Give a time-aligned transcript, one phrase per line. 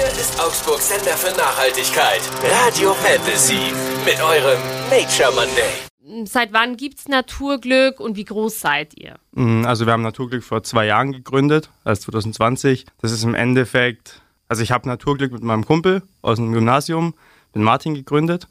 [0.00, 2.22] Hier ist Augsburg Sender für Nachhaltigkeit.
[2.42, 3.70] Radio Fantasy
[4.06, 6.24] mit eurem Nature Monday.
[6.26, 9.16] Seit wann gibt's Naturglück und wie groß seid ihr?
[9.32, 12.86] Mm, also wir haben Naturglück vor zwei Jahren gegründet, also 2020.
[13.02, 17.12] Das ist im Endeffekt, also ich habe Naturglück mit meinem Kumpel aus dem Gymnasium,
[17.52, 18.48] mit Martin gegründet.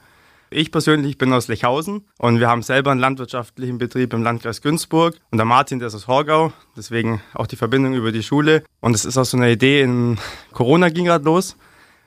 [0.52, 5.16] Ich persönlich bin aus Lechhausen und wir haben selber einen landwirtschaftlichen Betrieb im Landkreis Günzburg.
[5.30, 8.64] Und der Martin, der ist aus Horgau, deswegen auch die Verbindung über die Schule.
[8.80, 10.18] Und es ist auch so eine Idee, in
[10.52, 11.56] Corona ging gerade los.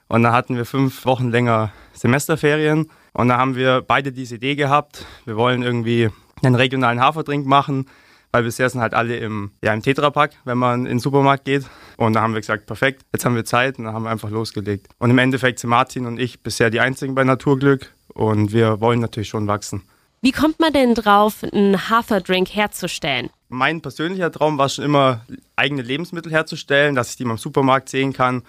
[0.08, 2.90] Und da hatten wir fünf Wochen länger Semesterferien.
[3.12, 5.06] Und da haben wir beide diese Idee gehabt.
[5.24, 6.10] Wir wollen irgendwie
[6.42, 7.86] einen regionalen Haferdrink machen,
[8.32, 11.64] weil bisher sind halt alle im, ja, im Tetrapack, wenn man in den Supermarkt geht.
[11.96, 14.30] Und da haben wir gesagt, perfekt, jetzt haben wir Zeit und dann haben wir einfach
[14.30, 14.88] losgelegt.
[14.98, 19.00] Und im Endeffekt sind Martin und ich bisher die einzigen bei Naturglück und wir wollen
[19.00, 19.82] natürlich schon wachsen.
[20.20, 23.28] Wie kommt man denn drauf, einen Haferdrink herzustellen?
[23.48, 25.26] Mein persönlicher Traum war schon immer,
[25.56, 28.42] eigene Lebensmittel herzustellen, dass ich die mal im Supermarkt sehen kann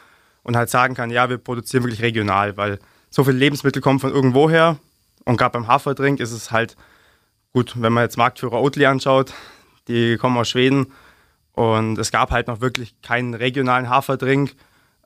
[0.44, 4.12] und halt sagen kann, ja, wir produzieren wirklich regional, weil so viele Lebensmittel kommen von
[4.12, 4.78] irgendwoher
[5.26, 6.76] und gerade beim Haferdrink ist es halt
[7.54, 9.34] gut, wenn man jetzt Marktführer Oatly anschaut,
[9.88, 10.92] die kommen aus Schweden
[11.54, 14.56] und es gab halt noch wirklich keinen regionalen Haferdrink,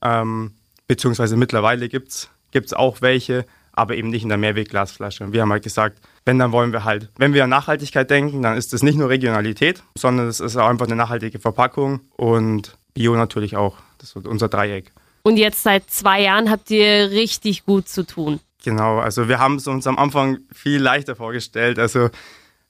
[0.02, 0.54] ähm,
[0.88, 3.46] beziehungsweise mittlerweile gibt es auch welche,
[3.78, 5.24] aber eben nicht in der Mehrwegglasflasche.
[5.24, 8.42] Und wir haben halt gesagt, wenn, dann wollen wir halt, wenn wir an Nachhaltigkeit denken,
[8.42, 12.76] dann ist das nicht nur Regionalität, sondern es ist auch einfach eine nachhaltige Verpackung und
[12.96, 13.78] Bio natürlich auch.
[14.00, 14.92] Das ist unser Dreieck.
[15.22, 18.40] Und jetzt seit zwei Jahren habt ihr richtig gut zu tun.
[18.64, 21.78] Genau, also wir haben es uns am Anfang viel leichter vorgestellt.
[21.78, 22.10] Also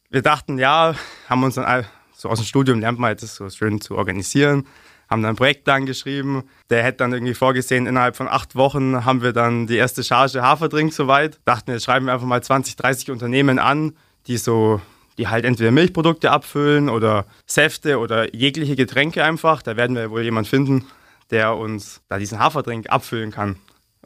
[0.09, 0.93] wir dachten, ja,
[1.29, 4.65] haben uns dann so aus dem Studium lernt man das so schön zu organisieren
[5.09, 6.43] haben dann einen Projektplan geschrieben.
[6.69, 10.41] Der hätte dann irgendwie vorgesehen, innerhalb von acht Wochen haben wir dann die erste Charge
[10.41, 11.39] Haferdrink soweit.
[11.45, 13.93] Dachten, jetzt schreiben wir einfach mal 20, 30 Unternehmen an,
[14.27, 14.81] die so
[15.17, 19.63] die halt entweder Milchprodukte abfüllen oder Säfte oder jegliche Getränke einfach.
[19.63, 20.85] Da werden wir wohl jemanden finden,
[21.31, 23.55] der uns da diesen Haferdrink abfüllen kann.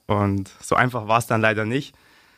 [0.07, 1.93] Und so einfach war es dann leider nicht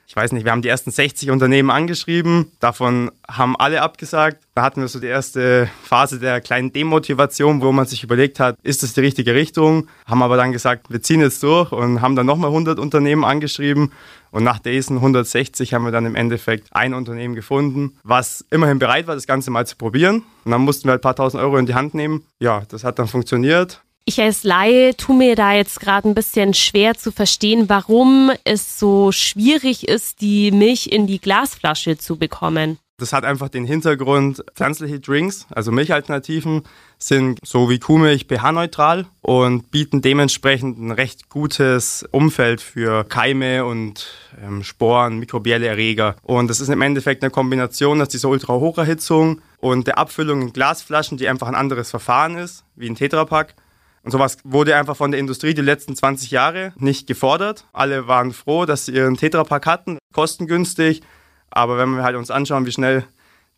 [0.05, 4.43] ich weiß nicht, wir haben die ersten 60 Unternehmen angeschrieben, davon haben alle abgesagt.
[4.53, 8.57] Da hatten wir so die erste Phase der kleinen Demotivation, wo man sich überlegt hat,
[8.63, 9.87] ist das die richtige Richtung?
[10.05, 13.91] Haben aber dann gesagt, wir ziehen jetzt durch und haben dann nochmal 100 Unternehmen angeschrieben.
[14.31, 19.05] Und nach diesen 160 haben wir dann im Endeffekt ein Unternehmen gefunden, was immerhin bereit
[19.05, 20.23] war, das Ganze mal zu probieren.
[20.43, 22.25] Und dann mussten wir halt ein paar tausend Euro in die Hand nehmen.
[22.39, 23.82] Ja, das hat dann funktioniert.
[24.05, 28.77] Ich als Laie tue mir da jetzt gerade ein bisschen schwer zu verstehen, warum es
[28.77, 32.79] so schwierig ist, die Milch in die Glasflasche zu bekommen.
[32.97, 36.63] Das hat einfach den Hintergrund, pflanzliche Drinks, also Milchalternativen,
[36.97, 44.07] sind so wie Kuhmilch pH-neutral und bieten dementsprechend ein recht gutes Umfeld für Keime und
[44.41, 46.15] ähm, Sporen, mikrobielle Erreger.
[46.23, 51.17] Und das ist im Endeffekt eine Kombination aus dieser Ultrahocherhitzung und der Abfüllung in Glasflaschen,
[51.17, 53.55] die einfach ein anderes Verfahren ist, wie ein Tetrapack.
[54.03, 57.65] Und sowas wurde einfach von der Industrie die letzten 20 Jahre nicht gefordert.
[57.71, 61.01] Alle waren froh, dass sie ihren Tetrapack hatten, kostengünstig.
[61.49, 63.05] Aber wenn wir halt uns anschauen, wie schnell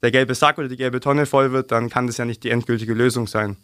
[0.03, 2.51] der gelbe Sack oder die gelbe Tonne voll wird, dann kann das ja nicht die
[2.51, 3.57] endgültige Lösung sein.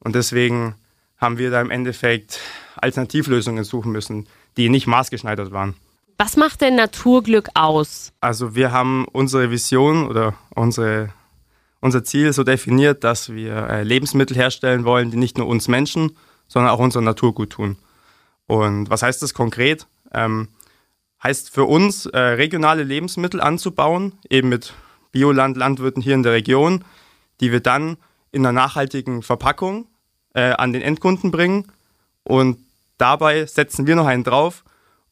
[0.00, 0.74] Und deswegen
[1.16, 2.40] haben wir da im Endeffekt
[2.76, 4.26] Alternativlösungen suchen müssen,
[4.58, 5.74] die nicht maßgeschneidert waren.
[6.18, 8.12] Was macht denn Naturglück aus?
[8.20, 11.08] Also wir haben unsere Vision oder unsere
[11.82, 16.16] unser Ziel so definiert, dass wir äh, Lebensmittel herstellen wollen, die nicht nur uns Menschen,
[16.46, 17.76] sondern auch unserer Natur gut tun.
[18.46, 19.86] Und was heißt das konkret?
[20.14, 20.48] Ähm,
[21.22, 24.74] heißt für uns, äh, regionale Lebensmittel anzubauen, eben mit
[25.10, 26.84] Bioland-Landwirten hier in der Region,
[27.40, 27.96] die wir dann
[28.30, 29.88] in einer nachhaltigen Verpackung
[30.34, 31.72] äh, an den Endkunden bringen.
[32.22, 32.58] Und
[32.96, 34.62] dabei setzen wir noch einen drauf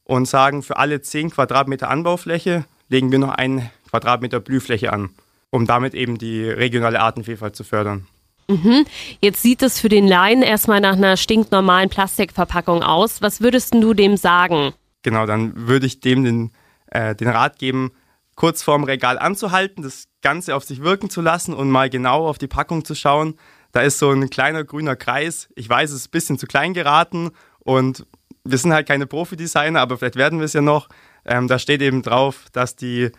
[0.04, 5.10] und sagen, für alle 10 Quadratmeter Anbaufläche legen wir noch einen Quadratmeter Blühfläche an
[5.50, 8.06] um damit eben die regionale Artenvielfalt zu fördern.
[8.48, 8.84] Mhm.
[9.20, 13.22] Jetzt sieht es für den Laien erstmal nach einer stinknormalen Plastikverpackung aus.
[13.22, 14.72] Was würdest du dem sagen?
[15.02, 16.52] Genau, dann würde ich dem den,
[16.86, 17.92] äh, den Rat geben,
[18.34, 22.38] kurz vorm Regal anzuhalten, das Ganze auf sich wirken zu lassen und mal genau auf
[22.38, 23.36] die Packung zu schauen.
[23.72, 25.48] Da ist so ein kleiner grüner Kreis.
[25.54, 27.30] Ich weiß, es ist ein bisschen zu klein geraten
[27.60, 28.04] und
[28.44, 30.88] wir sind halt keine Profi-Designer, aber vielleicht werden wir es ja noch.
[31.24, 33.10] Ähm, da steht eben drauf, dass die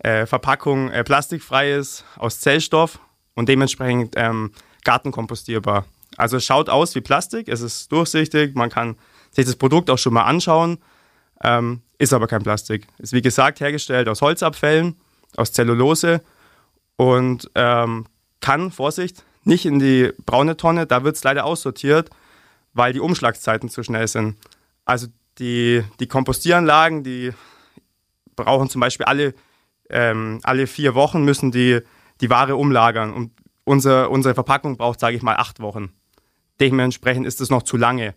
[0.00, 2.98] äh, Verpackung äh, plastikfrei ist, aus Zellstoff
[3.34, 4.52] und dementsprechend ähm,
[4.84, 5.84] gartenkompostierbar.
[6.16, 8.96] Also es schaut aus wie Plastik, es ist durchsichtig, man kann
[9.30, 10.78] sich das Produkt auch schon mal anschauen,
[11.42, 12.86] ähm, ist aber kein Plastik.
[12.98, 14.96] Ist wie gesagt hergestellt aus Holzabfällen,
[15.36, 16.22] aus Zellulose
[16.96, 18.06] und ähm,
[18.40, 22.10] kann, Vorsicht, nicht in die braune Tonne, da wird es leider aussortiert,
[22.72, 24.36] weil die Umschlagszeiten zu schnell sind.
[24.84, 25.06] Also
[25.38, 27.32] die, die Kompostieranlagen, die
[28.36, 29.34] brauchen zum Beispiel alle
[29.90, 31.80] ähm, alle vier Wochen müssen die,
[32.20, 33.12] die Ware umlagern.
[33.12, 33.32] Und
[33.64, 35.92] unser, unsere Verpackung braucht, sage ich mal, acht Wochen.
[36.60, 38.14] Dementsprechend ist es noch zu lange.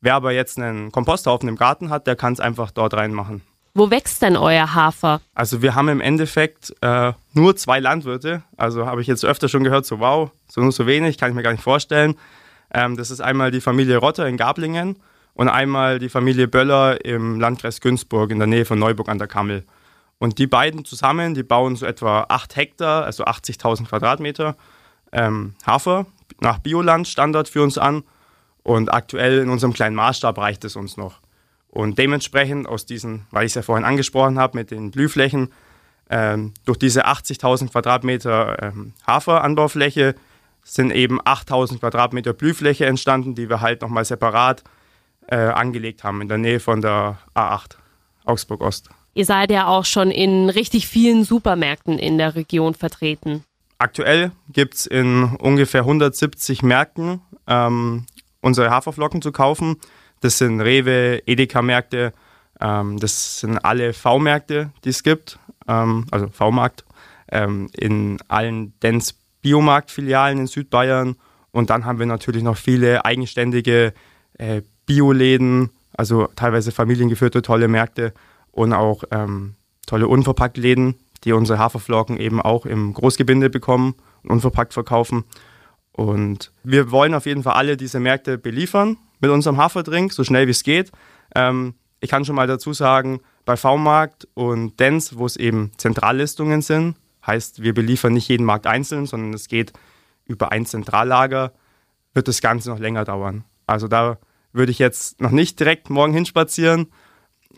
[0.00, 3.42] Wer aber jetzt einen Komposthaufen im Garten hat, der kann es einfach dort reinmachen.
[3.74, 5.20] Wo wächst denn euer Hafer?
[5.34, 8.42] Also wir haben im Endeffekt äh, nur zwei Landwirte.
[8.56, 11.34] Also habe ich jetzt öfter schon gehört, so wow, so nur so wenig, kann ich
[11.36, 12.14] mir gar nicht vorstellen.
[12.72, 14.96] Ähm, das ist einmal die Familie Rotter in Gablingen
[15.34, 19.28] und einmal die Familie Böller im Landkreis Günzburg in der Nähe von Neuburg an der
[19.28, 19.64] Kammel.
[20.18, 24.56] Und die beiden zusammen, die bauen so etwa 8 Hektar, also 80.000 Quadratmeter
[25.12, 26.06] ähm, Hafer
[26.40, 28.02] nach Bioland-Standard für uns an.
[28.62, 31.20] Und aktuell in unserem kleinen Maßstab reicht es uns noch.
[31.68, 35.52] Und dementsprechend aus diesen, weil ich es ja vorhin angesprochen habe, mit den Blühflächen,
[36.08, 40.14] ähm, durch diese 80.000 Quadratmeter ähm, Haferanbaufläche
[40.62, 44.64] sind eben 8.000 Quadratmeter Blühfläche entstanden, die wir halt nochmal separat
[45.28, 47.76] äh, angelegt haben in der Nähe von der A8
[48.24, 48.88] Augsburg Ost.
[49.16, 53.44] Ihr seid ja auch schon in richtig vielen Supermärkten in der Region vertreten.
[53.78, 58.04] Aktuell gibt es in ungefähr 170 Märkten ähm,
[58.42, 59.76] unsere Haferflocken zu kaufen.
[60.20, 62.12] Das sind Rewe, Edeka-Märkte,
[62.60, 66.84] ähm, das sind alle V-Märkte, die es gibt, ähm, also V-Markt,
[67.32, 71.16] ähm, in allen Dens Biomarkt-Filialen in Südbayern.
[71.52, 73.94] Und dann haben wir natürlich noch viele eigenständige
[74.36, 78.12] äh, Bioläden, also teilweise familiengeführte tolle Märkte
[78.56, 79.54] und auch ähm,
[79.86, 80.94] tolle Unverpacktläden,
[81.24, 85.24] die unsere Haferflocken eben auch im Großgebinde bekommen und unverpackt verkaufen.
[85.92, 90.46] Und wir wollen auf jeden Fall alle diese Märkte beliefern mit unserem Haferdrink, so schnell
[90.46, 90.90] wie es geht.
[91.34, 96.62] Ähm, ich kann schon mal dazu sagen, bei V-Markt und Dens, wo es eben Zentrallistungen
[96.62, 99.74] sind, heißt, wir beliefern nicht jeden Markt einzeln, sondern es geht
[100.24, 101.52] über ein Zentrallager,
[102.14, 103.44] wird das Ganze noch länger dauern.
[103.66, 104.16] Also da
[104.52, 106.86] würde ich jetzt noch nicht direkt morgen hinspazieren,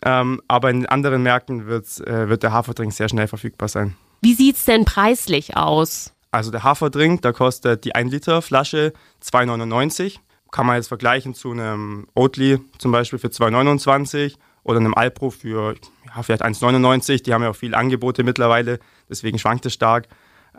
[0.04, 3.96] ähm, aber in anderen Märkten wird, äh, wird der Haferdrink sehr schnell verfügbar sein.
[4.20, 6.12] Wie sieht es denn preislich aus?
[6.30, 8.92] Also der Haferdrink, da kostet die 1 Liter Flasche
[9.22, 10.18] 2,99.
[10.50, 15.74] Kann man jetzt vergleichen zu einem Oatly zum Beispiel für 2,29 oder einem Alpro für
[16.06, 17.22] ja, vielleicht 1,99.
[17.22, 18.78] Die haben ja auch viele Angebote mittlerweile,
[19.08, 20.08] deswegen schwankt es stark.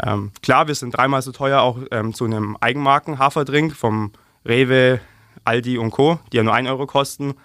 [0.02, 4.12] Ähm, klar, wir sind dreimal so teuer auch ähm, zu einem Eigenmarken-Haferdrink vom
[4.46, 5.00] Rewe,
[5.44, 7.36] Aldi und Co., die ja nur 1 Euro kosten.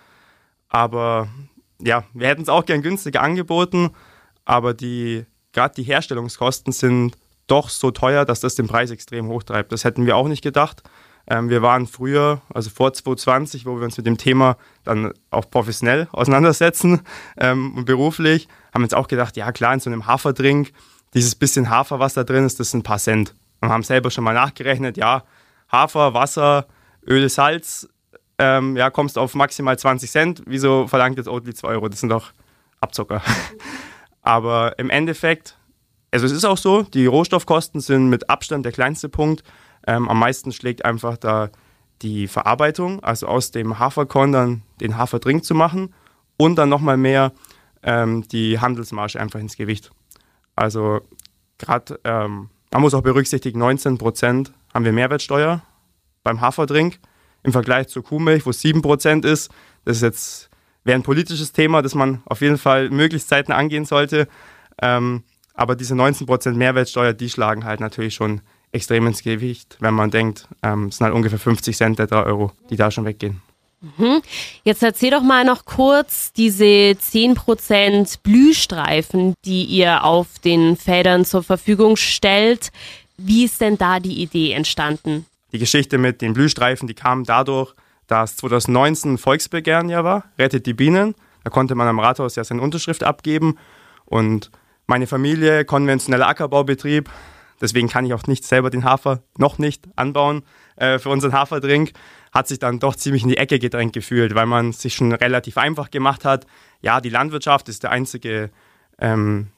[0.68, 1.28] Aber
[1.80, 3.90] ja, wir hätten es auch gern günstiger angeboten,
[4.44, 7.16] aber die, gerade die Herstellungskosten sind
[7.46, 9.72] doch so teuer, dass das den Preis extrem hochtreibt.
[9.72, 10.82] Das hätten wir auch nicht gedacht.
[11.26, 15.48] Ähm, wir waren früher, also vor 2020, wo wir uns mit dem Thema dann auch
[15.48, 17.00] professionell auseinandersetzen
[17.38, 20.72] ähm, und beruflich, haben uns auch gedacht, ja klar, in so einem Haferdrink,
[21.14, 23.34] dieses bisschen Hafer, was da drin ist, das sind ein paar Cent.
[23.60, 25.24] Und haben selber schon mal nachgerechnet, ja,
[25.70, 26.66] Hafer, Wasser,
[27.06, 27.88] Öl, Salz,
[28.38, 30.42] ähm, ja, kommst auf maximal 20 Cent.
[30.46, 31.88] Wieso verlangt jetzt Oatly 2 Euro?
[31.88, 32.32] Das sind doch
[32.80, 33.22] Abzocker.
[34.22, 35.56] Aber im Endeffekt,
[36.10, 39.42] also es ist auch so, die Rohstoffkosten sind mit Abstand der kleinste Punkt.
[39.86, 41.50] Ähm, am meisten schlägt einfach da
[42.02, 45.94] die Verarbeitung, also aus dem Haferkorn dann den Haferdrink zu machen
[46.36, 47.32] und dann nochmal mehr
[47.82, 49.90] ähm, die Handelsmarge einfach ins Gewicht.
[50.56, 51.00] Also
[51.58, 55.62] gerade, ähm, man muss auch berücksichtigen, 19% haben wir Mehrwertsteuer
[56.22, 56.98] beim Haferdrink
[57.44, 59.50] im Vergleich zur Kuhmilch, wo es 7% ist.
[59.84, 60.50] Das ist jetzt
[60.84, 64.28] wäre ein politisches Thema, das man auf jeden Fall möglichst zeitnah angehen sollte.
[64.80, 65.24] Ähm,
[65.54, 68.40] aber diese 19% Mehrwertsteuer, die schlagen halt natürlich schon
[68.72, 72.24] extrem ins Gewicht, wenn man denkt, ähm, es sind halt ungefähr 50 Cent der 3
[72.24, 73.40] Euro, die da schon weggehen.
[73.80, 74.20] Mhm.
[74.64, 81.42] Jetzt erzähl doch mal noch kurz diese 10% Blühstreifen, die ihr auf den Feldern zur
[81.42, 82.72] Verfügung stellt.
[83.16, 85.26] Wie ist denn da die Idee entstanden?
[85.54, 87.74] Die Geschichte mit den Blühstreifen, die kam dadurch,
[88.08, 91.14] dass 2019 ein Volksbegehren ja war, Rettet die Bienen.
[91.44, 93.56] Da konnte man am Rathaus ja seine Unterschrift abgeben.
[94.04, 94.50] Und
[94.88, 97.08] meine Familie, konventioneller Ackerbaubetrieb,
[97.60, 100.42] deswegen kann ich auch nicht selber den Hafer noch nicht anbauen
[100.74, 101.92] äh, für unseren Haferdrink,
[102.32, 105.56] hat sich dann doch ziemlich in die Ecke gedrängt gefühlt, weil man sich schon relativ
[105.56, 106.48] einfach gemacht hat.
[106.80, 108.50] Ja, die Landwirtschaft ist der einzige,
[108.98, 109.50] ähm,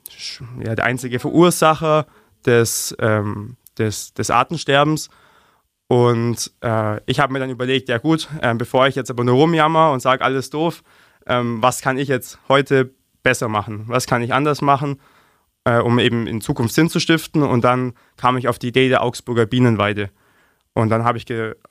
[0.63, 2.05] ja, der einzige Verursacher
[2.45, 5.09] des, ähm, des, des Artensterbens.
[5.89, 9.37] Und äh, ich habe mir dann überlegt, ja gut, äh, bevor ich jetzt aber nur
[9.37, 10.83] rumjammer und sage, alles doof,
[11.27, 12.91] ähm, was kann ich jetzt heute
[13.23, 13.85] besser machen?
[13.87, 15.01] Was kann ich anders machen,
[15.65, 17.43] äh, um eben in Zukunft Sinn zu stiften?
[17.43, 20.11] Und dann kam ich auf die Idee der Augsburger Bienenweide.
[20.75, 21.25] Und dann habe ich,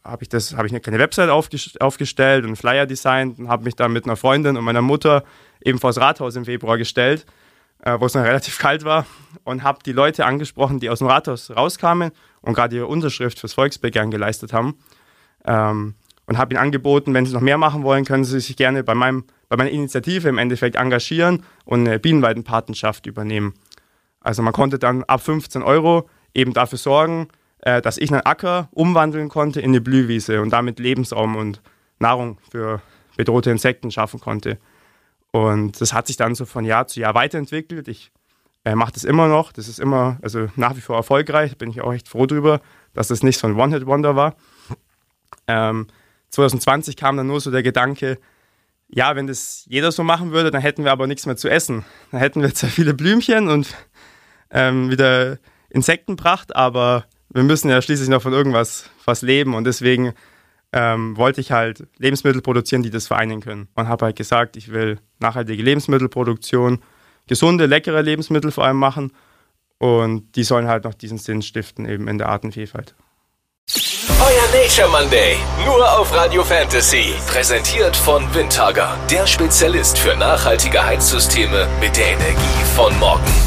[0.04, 3.76] hab ich, hab ich eine kleine Website aufgest aufgestellt und Flyer designt und habe mich
[3.76, 5.24] dann mit einer Freundin und meiner Mutter
[5.64, 7.26] eben vor das Rathaus im Februar gestellt,
[7.86, 9.06] äh, wo es noch relativ kalt war,
[9.44, 12.12] und habe die Leute angesprochen, die aus dem Rathaus rauskamen
[12.42, 14.78] und gerade ihre Unterschrift fürs Volksbegehren geleistet haben.
[15.46, 15.96] Ähm,
[16.28, 18.96] und habe ihnen angeboten, wenn sie noch mehr machen wollen, können sie sich gerne bei,
[18.96, 23.54] meinem, bei meiner Initiative im Endeffekt engagieren und eine Bienenweidenpatenschaft übernehmen.
[24.22, 27.28] Also man konnte dann ab 15 Euro eben dafür sorgen,
[27.60, 31.62] äh, dass ich einen Acker umwandeln konnte in eine Blühwiese und damit Lebensraum und
[32.00, 32.82] Nahrung für
[33.16, 34.58] bedrohte Insekten schaffen konnte.
[35.36, 37.90] Und das hat sich dann so von Jahr zu Jahr weiterentwickelt.
[37.90, 38.14] Ich
[38.64, 39.52] äh, mache das immer noch.
[39.52, 41.58] Das ist immer, also nach wie vor erfolgreich.
[41.58, 42.62] Bin ich auch echt froh drüber,
[42.94, 44.38] dass das nicht so ein One-Hit-Wonder war.
[45.50, 45.88] Ähm,
[46.30, 48.18] 2020 kam dann nur so der Gedanke,
[48.88, 51.84] ja, wenn das jeder so machen würde, dann hätten wir aber nichts mehr zu essen.
[52.12, 53.76] Dann hätten wir zwar viele Blümchen und
[54.52, 55.38] ähm, wieder
[55.70, 60.14] Insektenpracht, aber wir müssen ja schließlich noch von irgendwas was leben und deswegen
[60.76, 63.70] ähm, wollte ich halt Lebensmittel produzieren, die das vereinen können.
[63.76, 66.84] Und habe halt gesagt, ich will nachhaltige Lebensmittelproduktion,
[67.28, 69.12] gesunde, leckere Lebensmittel vor allem machen
[69.80, 72.94] und die sollen halt noch diesen Sinn stiften, eben in der Artenvielfalt.
[74.20, 77.14] Euer Nature Monday, nur auf Radio Fantasy.
[77.28, 83.45] Präsentiert von Windhager, der Spezialist für nachhaltige Heizsysteme mit der Energie von morgen.